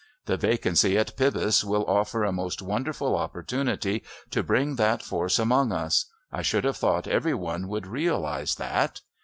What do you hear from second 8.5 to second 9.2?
that.